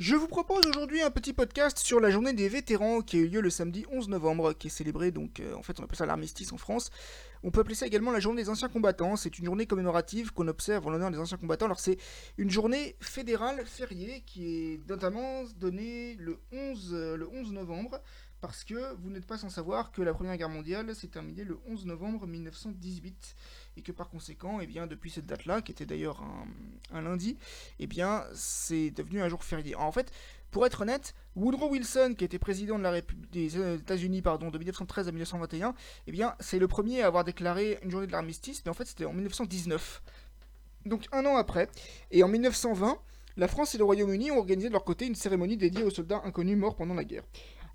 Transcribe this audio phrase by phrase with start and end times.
[0.00, 3.28] Je vous propose aujourd'hui un petit podcast sur la journée des vétérans qui a eu
[3.28, 6.04] lieu le samedi 11 novembre, qui est célébrée donc, euh, en fait on appelle ça
[6.04, 6.90] l'armistice en France.
[7.44, 10.48] On peut appeler ça également la journée des anciens combattants, c'est une journée commémorative qu'on
[10.48, 11.66] observe en l'honneur des anciens combattants.
[11.66, 11.96] Alors c'est
[12.38, 18.00] une journée fédérale fériée qui est notamment donnée le 11, euh, le 11 novembre,
[18.44, 21.58] parce que vous n'êtes pas sans savoir que la Première Guerre mondiale s'est terminée le
[21.66, 23.36] 11 novembre 1918
[23.78, 26.22] et que par conséquent, eh bien, depuis cette date-là, qui était d'ailleurs
[26.92, 27.38] un, lundi,
[27.78, 29.74] eh bien, c'est devenu un jour férié.
[29.76, 30.12] En fait,
[30.50, 33.00] pour être honnête, Woodrow Wilson, qui était président de la
[33.32, 35.74] des États-Unis pardon, de 1913 à 1921,
[36.06, 38.84] eh bien, c'est le premier à avoir déclaré une journée de l'armistice, mais en fait,
[38.84, 40.02] c'était en 1919.
[40.84, 41.70] Donc un an après,
[42.10, 42.98] et en 1920,
[43.38, 46.20] la France et le Royaume-Uni ont organisé de leur côté une cérémonie dédiée aux soldats
[46.26, 47.24] inconnus morts pendant la guerre.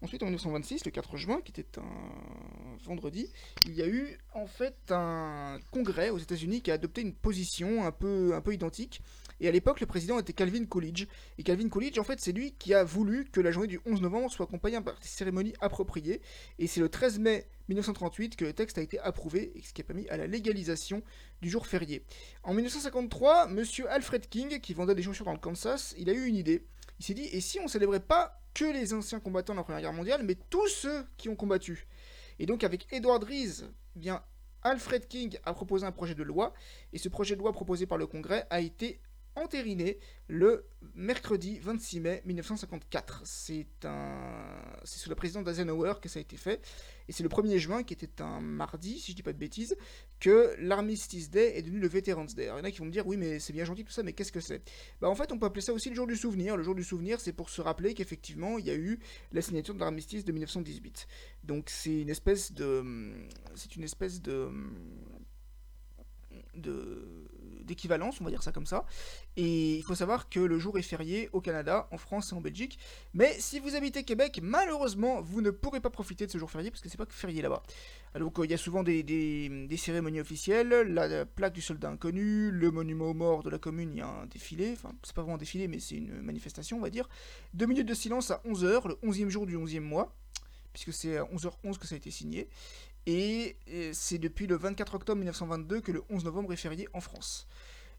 [0.01, 3.29] Ensuite, en 1926, le 4 juin, qui était un vendredi,
[3.65, 7.85] il y a eu en fait un congrès aux États-Unis qui a adopté une position
[7.85, 9.01] un peu, un peu identique.
[9.41, 11.05] Et à l'époque, le président était Calvin Coolidge.
[11.37, 14.01] Et Calvin Coolidge, en fait, c'est lui qui a voulu que la journée du 11
[14.01, 16.21] novembre soit accompagnée par des cérémonies appropriées.
[16.59, 19.83] Et c'est le 13 mai 1938 que le texte a été approuvé, ce qui a
[19.83, 21.03] permis à la légalisation
[21.41, 22.03] du jour férié.
[22.43, 26.25] En 1953, monsieur Alfred King, qui vendait des chaussures dans le Kansas, il a eu
[26.25, 26.63] une idée.
[26.99, 29.81] Il s'est dit, et si on célébrait pas que les anciens combattants de la Première
[29.81, 31.87] Guerre mondiale, mais tous ceux qui ont combattu?
[32.39, 33.63] Et donc avec Edward Rees,
[33.95, 34.21] eh bien
[34.61, 36.53] Alfred King a proposé un projet de loi,
[36.91, 39.01] et ce projet de loi proposé par le Congrès a été
[39.35, 43.21] entériné le mercredi 26 mai 1954.
[43.25, 43.67] C'est
[44.83, 46.61] sous la présidence d'Eisenhower que ça a été fait.
[47.07, 49.75] Et c'est le 1er juin, qui était un mardi, si je dis pas de bêtises,
[50.19, 52.45] que l'Armistice Day est devenu le Veterans Day.
[52.45, 53.91] Alors, il y en a qui vont me dire, oui, mais c'est bien gentil tout
[53.91, 54.61] ça, mais qu'est-ce que c'est?
[55.01, 56.55] Bah, en fait, on peut appeler ça aussi le jour du souvenir.
[56.55, 58.99] Le jour du souvenir, c'est pour se rappeler qu'effectivement, il y a eu
[59.31, 61.07] la signature de l'armistice de 1918.
[61.43, 63.15] Donc, c'est une espèce de.
[63.55, 64.49] C'est une espèce de.
[66.53, 67.27] de
[67.69, 68.85] d'équivalence, on va dire ça comme ça.
[69.37, 72.41] Et il faut savoir que le jour est férié au Canada, en France et en
[72.41, 72.77] Belgique.
[73.13, 76.71] Mais si vous habitez Québec, malheureusement, vous ne pourrez pas profiter de ce jour férié
[76.71, 77.63] parce que c'est pas que férié là-bas.
[78.17, 83.11] Donc il y a souvent des, cérémonies officielles, la plaque du soldat inconnu, le monument
[83.11, 85.39] aux morts de la commune, il y a un défilé, enfin c'est pas vraiment un
[85.39, 87.07] défilé mais c'est une manifestation on va dire.
[87.53, 90.15] Deux minutes de silence à 11h, le 11e jour du 11e mois,
[90.73, 92.47] puisque c'est à 11h11 que ça a été signé.
[93.05, 93.57] Et
[93.93, 97.47] c'est depuis le 24 octobre 1922 que le 11 novembre est férié en France.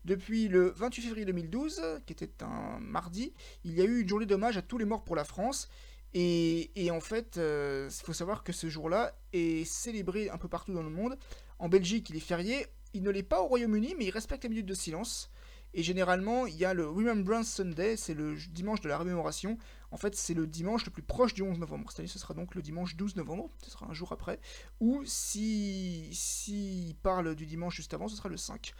[0.04, 3.34] Depuis le 28 février 2012, qui était un mardi,
[3.64, 5.68] il y a eu une journée d'hommage à tous les morts pour la France.
[6.14, 10.72] Et, en fait, il euh, faut savoir que ce jour-là est célébré un peu partout
[10.72, 11.16] dans le monde.
[11.58, 12.66] En Belgique, il est férié.
[12.94, 15.30] Il ne l'est pas au Royaume-Uni, mais il respecte la minute de silence.
[15.74, 19.56] Et généralement, il y a le Remembrance Sunday, c'est le dimanche de la rémémoration.
[19.92, 21.90] En fait, c'est le dimanche le plus proche du 11 novembre.
[21.90, 24.38] Cette année, ce sera donc le dimanche 12 novembre, ce sera un jour après.
[24.80, 28.72] Ou si, si parle du dimanche juste avant, ce sera le 5.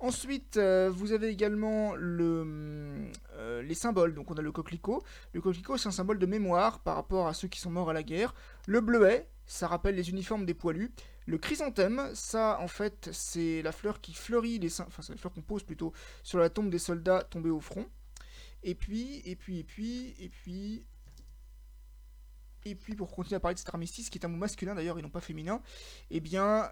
[0.00, 4.14] Ensuite, euh, vous avez également le, euh, les symboles.
[4.14, 5.02] Donc on a le coquelicot.
[5.32, 7.94] Le coquelicot, c'est un symbole de mémoire par rapport à ceux qui sont morts à
[7.94, 8.34] la guerre.
[8.66, 10.92] Le bleuet, ça rappelle les uniformes des poilus.
[11.26, 15.32] Le chrysanthème, ça en fait c'est la fleur qui fleurit, les enfin c'est la fleur
[15.32, 17.86] qu'on pose plutôt sur la tombe des soldats tombés au front.
[18.62, 20.86] Et puis, et puis, et puis, et puis,
[22.64, 24.98] et puis pour continuer à parler de cet armistice, qui est un mot masculin d'ailleurs
[24.98, 25.60] et non pas féminin,
[26.10, 26.70] eh bien,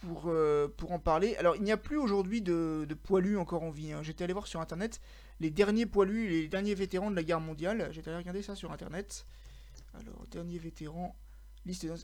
[0.00, 3.70] pour, euh, pour en parler, alors il n'y a plus aujourd'hui de, poilus encore en
[3.70, 3.92] vie.
[3.92, 4.02] Hein.
[4.02, 5.00] J'étais allé voir sur internet
[5.40, 7.88] les derniers poilus, les derniers vétérans de la guerre mondiale.
[7.92, 9.26] J'étais allé regarder ça sur internet.
[9.94, 11.16] Alors, dernier vétéran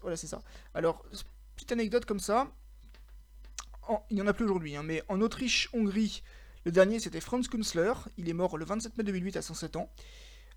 [0.02, 0.42] voilà, c'est ça.
[0.74, 1.04] Alors,
[1.56, 2.50] petite anecdote comme ça.
[4.10, 6.22] il n'y en a plus aujourd'hui, hein, mais en Autriche-Hongrie,
[6.64, 7.92] le dernier c'était Franz Künzler.
[8.16, 9.90] Il est mort le 27 mai 2008 à 107 ans.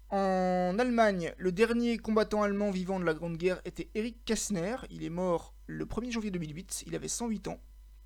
[0.09, 4.77] En Allemagne, le dernier combattant allemand vivant de la Grande Guerre était Erich Kästner.
[4.89, 6.85] Il est mort le 1er janvier 2008.
[6.87, 7.59] Il avait 108 ans.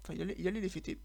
[0.03, 0.99] Enfin, il allait les fêter.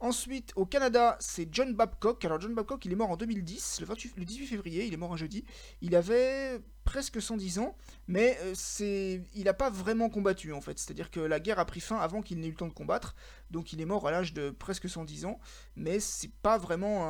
[0.00, 2.24] Ensuite, au Canada, c'est John Babcock.
[2.24, 3.82] Alors, John Babcock, il est mort en 2010,
[4.16, 5.44] le, 18 février, il est mort un jeudi.
[5.82, 7.76] Il avait presque 110 ans,
[8.08, 10.78] mais euh, il n'a pas vraiment combattu, en fait.
[10.78, 13.14] C'est-à-dire que la guerre a pris fin avant qu'il n'ait eu le temps de combattre.
[13.50, 15.38] Donc, il est mort à l'âge de presque 110 ans.
[15.76, 17.06] Mais c'est pas vraiment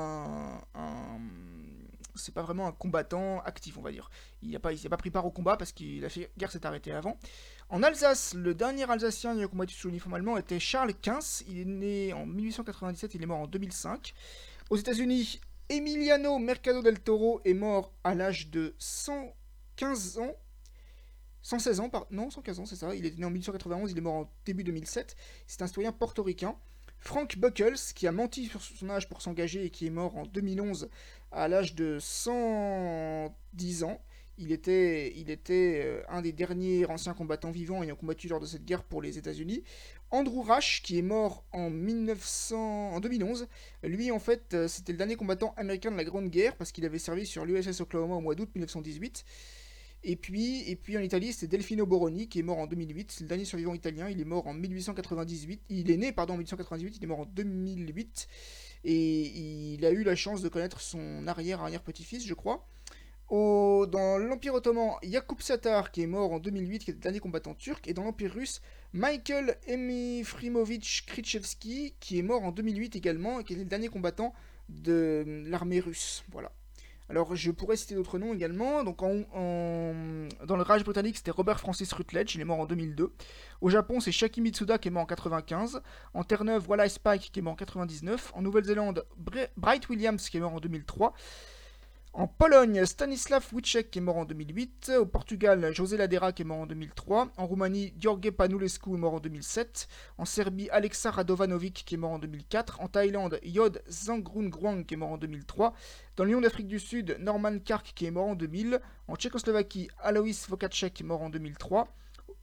[0.74, 1.20] un
[2.14, 4.10] c'est pas vraiment un combattant actif, on va dire.
[4.42, 6.08] Il n'a pas, pas pris part au combat parce que la
[6.38, 7.18] guerre s'est arrêtée avant.
[7.72, 11.44] En Alsace, le dernier Alsacien qui a combattu sous l'uniforme allemand était Charles Quince.
[11.46, 14.12] Il est né en 1897, il est mort en 2005.
[14.70, 20.34] Aux États-Unis, Emiliano Mercado del Toro est mort à l'âge de 115 ans.
[21.42, 22.06] 116 ans, par...
[22.10, 22.92] non, 115 ans, c'est ça.
[22.92, 25.14] Il est né en 1891, il est mort en début 2007.
[25.46, 26.56] C'est un citoyen portoricain.
[26.98, 30.26] Frank Buckles, qui a menti sur son âge pour s'engager et qui est mort en
[30.26, 30.90] 2011
[31.30, 34.02] à l'âge de 110 ans.
[34.38, 38.46] Il était, il était euh, un des derniers anciens combattants vivants ayant combattu lors de
[38.46, 39.62] cette guerre pour les États-Unis.
[40.10, 42.94] Andrew Rash, qui est mort en, 1900...
[42.94, 43.48] en 2011.
[43.82, 46.84] Lui, en fait, euh, c'était le dernier combattant américain de la Grande Guerre, parce qu'il
[46.84, 49.24] avait servi sur l'USS Oklahoma au mois d'août 1918.
[50.02, 53.12] Et puis, et puis en Italie, c'est Delfino Boroni, qui est mort en 2008.
[53.12, 54.08] C'est le dernier survivant italien.
[54.08, 55.60] Il est mort en 1898.
[55.68, 56.96] Il est né, pardon, en 1898.
[56.96, 58.28] Il est mort en 2008.
[58.84, 62.66] Et il a eu la chance de connaître son arrière-arrière-petit-fils, je crois.
[63.30, 67.54] Dans l'Empire ottoman, Yakub Satar, qui est mort en 2008, qui est le dernier combattant
[67.54, 67.86] turc.
[67.86, 68.60] Et dans l'Empire russe,
[68.92, 74.34] Michael Emifrimovich Krichevski, qui est mort en 2008 également, et qui est le dernier combattant
[74.68, 76.24] de l'armée russe.
[76.32, 76.50] Voilà.
[77.08, 78.84] Alors, je pourrais citer d'autres noms également.
[78.84, 83.12] Dans le Raj britannique, c'était Robert Francis Rutledge, il est mort en 2002.
[83.60, 85.82] Au Japon, c'est Shaki Mitsuda qui est mort en 95.
[86.14, 88.32] En Terre-Neuve, Wallace Spike qui est mort en 99.
[88.34, 89.04] En Nouvelle-Zélande,
[89.56, 91.14] Bright Williams qui est mort en 2003.
[92.12, 94.92] En Pologne, Stanislav qui est mort en 2008.
[94.98, 97.28] Au Portugal, José Ladera est mort en 2003.
[97.36, 99.86] En Roumanie, Gheorghe Panulescu est mort en 2007.
[100.18, 102.80] En Serbie, Alexa Radovanovic qui est mort en 2004.
[102.80, 105.72] En Thaïlande, Yod Zangrun qui est mort en 2003.
[106.16, 108.80] Dans l'Union d'Afrique du Sud, Norman Kark qui est mort en 2000.
[109.06, 111.86] En Tchécoslovaquie, Alois Vokacek est mort en 2003.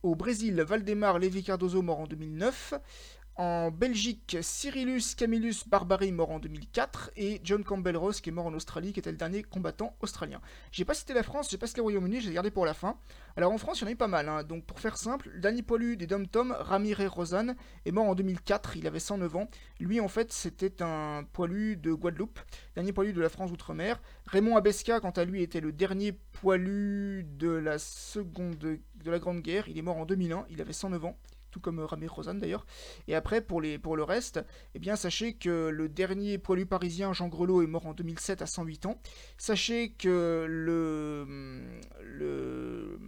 [0.04, 2.76] Au Brésil, Valdemar Levi Cardozo mort en 2009.
[3.40, 8.48] En Belgique, Cyrillus Camillus Barbary mort en 2004 et John Campbell Ross qui est mort
[8.48, 10.42] en Australie, qui était le dernier combattant australien.
[10.72, 12.98] J'ai pas cité la France, j'ai pas cité le Royaume-Uni, j'ai gardé pour la fin.
[13.36, 14.28] Alors en France, il y en a eu pas mal.
[14.28, 14.42] Hein.
[14.42, 17.56] Donc pour faire simple, le dernier poilu des Dom Tom, Ramirez Rosanne,
[17.86, 19.48] est mort en 2004, il avait 109 ans.
[19.80, 22.40] Lui en fait, c'était un poilu de Guadeloupe,
[22.74, 24.02] dernier poilu de la France outre-mer.
[24.26, 29.42] Raymond Abesca, quant à lui, était le dernier poilu de la seconde de la Grande
[29.42, 29.68] Guerre.
[29.68, 31.18] Il est mort en 2001, il avait 109 ans
[31.52, 32.66] tout comme Ramé Rosanne d'ailleurs.
[33.08, 34.40] Et après, pour, le reste,
[34.76, 38.46] eh bien, sachez que le dernier poilu parisien, Jean Grelot, est mort en 2007 à
[38.46, 39.02] 108 ans.
[39.38, 41.26] Sachez que le...
[42.04, 43.00] le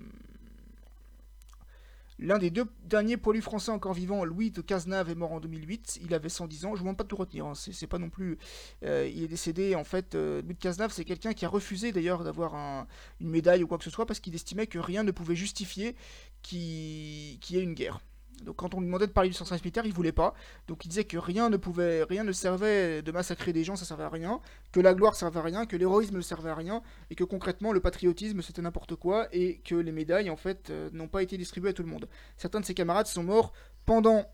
[2.21, 5.99] L'un des deux derniers poilus français encore vivants, Louis de Cazenave, est mort en 2008.
[6.03, 6.69] Il avait 110 ans.
[6.69, 7.45] Je ne vous demande pas de tout retenir.
[7.45, 7.53] Hein.
[7.55, 8.37] C'est pas non plus.
[8.83, 10.15] Euh, il est décédé en fait.
[10.15, 12.85] Euh, Louis de Cazenave, c'est quelqu'un qui a refusé d'ailleurs d'avoir
[13.21, 15.95] une médaille ou quoi que ce soit parce qu'il estimait que rien ne pouvait justifier
[16.41, 18.01] qu'il y ait une guerre.
[18.43, 20.33] Donc quand on lui demandait de parler du service militaire, il voulait pas.
[20.67, 23.85] Donc il disait que rien ne pouvait, rien ne servait de massacrer des gens, ça
[23.85, 24.39] servait à rien,
[24.71, 27.73] que la gloire servait à rien, que l'héroïsme ne servait à rien, et que concrètement
[27.73, 31.37] le patriotisme c'était n'importe quoi, et que les médailles en fait euh, n'ont pas été
[31.37, 32.07] distribuées à tout le monde.
[32.37, 33.53] Certains de ses camarades sont morts
[33.85, 34.25] pendant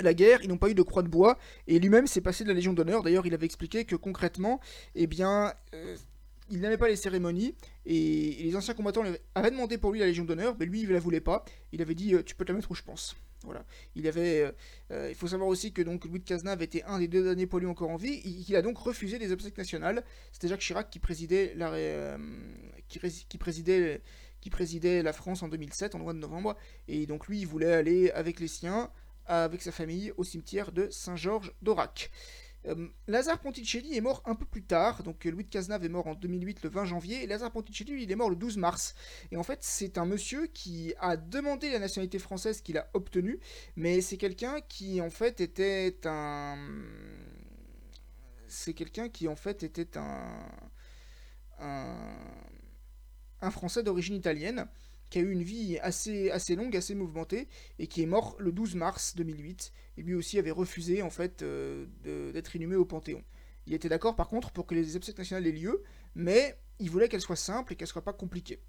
[0.00, 2.48] la guerre, ils n'ont pas eu de croix de bois, et lui-même s'est passé de
[2.48, 3.02] la Légion d'honneur.
[3.02, 4.60] D'ailleurs, il avait expliqué que concrètement,
[4.94, 5.96] eh bien, euh,
[6.50, 7.54] il n'aimait pas les cérémonies
[7.86, 9.04] et, les anciens combattants
[9.34, 11.44] avaient demandé pour lui la Légion d'honneur, mais lui il la voulait pas.
[11.72, 13.16] Il avait dit euh, tu peux te la mettre où je pense.
[13.44, 13.64] Voilà.
[13.94, 14.52] Il avait, euh,
[14.90, 17.46] euh, il faut savoir aussi que donc Louis de Cazenave était un des deux derniers
[17.46, 18.20] poilus encore en vie.
[18.48, 20.02] Il, a donc refusé les obsèques nationales.
[20.32, 22.18] C'était Jacques Chirac qui présidait la,
[22.88, 22.98] qui,
[23.38, 24.02] présidait,
[24.40, 26.56] qui présidait la France en 2007, en mois de novembre.
[26.88, 28.90] Et donc lui il voulait aller avec les siens,
[29.26, 32.10] avec sa famille, au cimetière de Saint-Georges d'Aurac.
[32.68, 36.06] Euh, Lazare Ponticelli est mort un peu plus tard, donc Louis de Cazenave est mort
[36.06, 38.94] en 2008 le 20 janvier, et Lazare Ponticelli il est mort le 12 mars.
[39.30, 43.40] Et en fait c'est un monsieur qui a demandé la nationalité française qu'il a obtenue,
[43.76, 46.56] mais c'est quelqu'un qui en fait était un...
[48.48, 50.48] C'est quelqu'un qui en fait était un...
[51.58, 51.96] un,
[53.40, 54.66] un Français d'origine italienne
[55.10, 58.74] qui a eu une vie assez, longue, assez mouvementée, et qui est mort le 12
[58.74, 61.86] mars 2008, et lui aussi avait refusé en fait euh,
[62.32, 63.22] d'être inhumé au Panthéon.
[63.66, 65.82] Il était d'accord par contre pour que les obsèques nationales aient lieu,
[66.14, 68.60] mais il voulait qu'elles soient simples et qu'elles ne soient pas compliquées.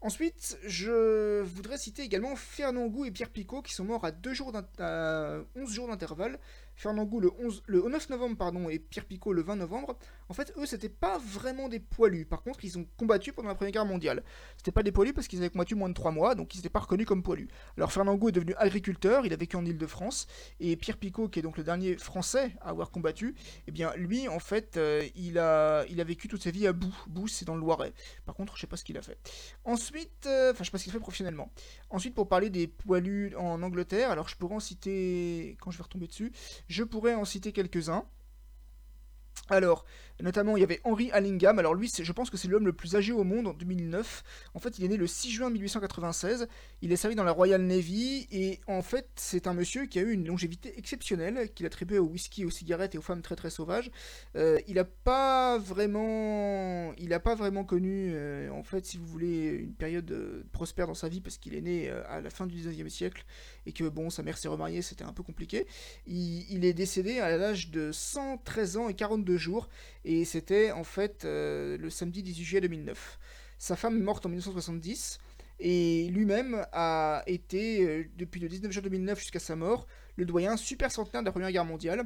[0.00, 4.34] Ensuite, je voudrais citer également Fernand Gou et Pierre Picot qui sont morts à, deux
[4.34, 6.40] jours 11 jours d'intervalle
[6.74, 9.96] Fernand Gou le, 11, le 9 novembre pardon, et Pierre Picot le 20 novembre,
[10.28, 12.24] en fait, eux, c'était pas vraiment des poilus.
[12.24, 14.22] Par contre, ils ont combattu pendant la Première Guerre mondiale.
[14.56, 16.68] C'était pas des poilus parce qu'ils avaient combattu moins de 3 mois, donc ils n'étaient
[16.68, 17.48] pas reconnus comme poilus.
[17.76, 20.26] Alors Fernand Gou est devenu agriculteur, il a vécu en Ile-de-France,
[20.60, 23.34] et Pierre Picot, qui est donc le dernier français à avoir combattu,
[23.66, 26.72] eh bien, lui, en fait, euh, il, a, il a vécu toute sa vie à
[26.72, 26.94] Bout.
[27.08, 27.92] Bout, c'est dans le Loiret.
[28.24, 29.18] Par contre, je sais pas ce qu'il a fait.
[29.64, 31.50] Ensuite, euh, enfin, je sais pas ce qu'il fait professionnellement.
[31.90, 35.84] Ensuite, pour parler des poilus en Angleterre, alors je pourrais en citer, quand je vais
[35.84, 36.32] retomber dessus,
[36.72, 38.06] je pourrais en citer quelques-uns.
[39.48, 39.84] Alors,
[40.22, 41.58] notamment, il y avait Henry Allingham.
[41.58, 44.22] Alors lui, je pense que c'est l'homme le plus âgé au monde en 2009.
[44.54, 46.48] En fait, il est né le 6 juin 1896.
[46.80, 48.28] Il est servi dans la Royal Navy.
[48.30, 52.04] Et en fait, c'est un monsieur qui a eu une longévité exceptionnelle, qu'il attribuait au
[52.04, 53.90] whisky, aux cigarettes et aux femmes très très sauvages.
[54.36, 56.92] Euh, il n'a pas vraiment...
[56.98, 60.86] Il n'a pas vraiment connu, euh, en fait, si vous voulez, une période euh, prospère
[60.86, 63.24] dans sa vie, parce qu'il est né à la fin du 19e siècle.
[63.66, 65.66] Et que, bon, sa mère s'est remariée, c'était un peu compliqué.
[66.06, 69.68] Il, il est décédé à l'âge de 113 ans et 42 jours
[70.04, 73.18] et c'était en fait euh, le samedi 18 juillet 2009.
[73.58, 75.20] Sa femme est morte en 1970,
[75.60, 79.86] Et lui-même a été, euh, depuis le 19 juin 2009 jusqu'à sa mort,
[80.16, 82.04] le doyen super centenaire de la Première Guerre mondiale.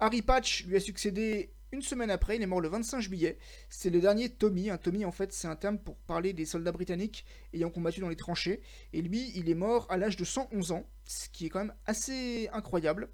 [0.00, 3.38] Harry Patch lui a succédé une semaine après, il est mort le 25 juillet.
[3.68, 4.70] C'est le dernier Tommy.
[4.70, 8.08] Un Tommy, en fait, c'est un terme pour parler des soldats britanniques ayant combattu dans
[8.08, 8.60] les tranchées.
[8.92, 11.74] Et lui, il est mort à l'âge de 111 ans, ce qui est quand même
[11.86, 13.08] assez incroyable.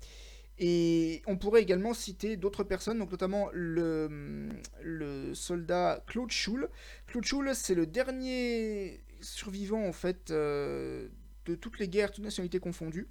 [0.58, 4.50] Et on pourrait également citer d'autres personnes, donc notamment le,
[5.34, 6.68] soldat Claude Schul.
[7.06, 11.08] Claude Schul, c'est le dernier survivant en fait euh,
[11.46, 13.08] de toutes les guerres, toutes nationalités confondues.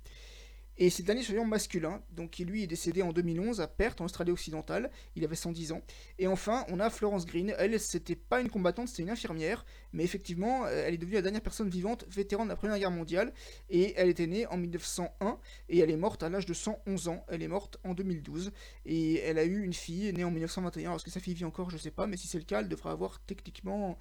[0.82, 4.02] Et c'est le dernier survivant masculin, donc qui lui est décédé en 2011 à Perth,
[4.02, 4.90] en Australie occidentale.
[5.16, 5.84] Il avait 110 ans.
[6.18, 7.54] Et enfin, on a Florence Green.
[7.60, 9.64] Elle, c'était pas une combattante, c'était une infirmière.
[9.94, 12.90] Mais effectivement, euh, elle est devenue la dernière personne vivante vétérane de la Première Guerre
[12.90, 13.32] mondiale.
[13.70, 15.38] Et elle était née en 1901
[15.70, 17.26] et elle est morte à l'âge de 111 ans.
[17.28, 18.52] Elle est morte en 2012.
[18.88, 20.96] Et elle a eu une fille née en 1921.
[20.96, 21.70] Est-ce que sa fille vit encore?
[21.70, 22.08] Je sais pas.
[22.08, 24.00] Mais si c'est le cas, elle devrait avoir techniquement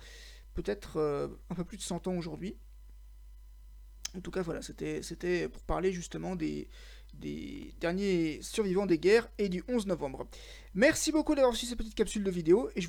[0.54, 2.56] peut-être euh, un peu plus de 100 ans aujourd'hui.
[4.16, 6.68] En tout cas, voilà, c'était pour parler justement des,
[7.80, 10.26] derniers survivants des guerres et du 11 novembre.
[10.74, 12.88] Merci beaucoup d'avoir suivi cette petite capsule de vidéo et je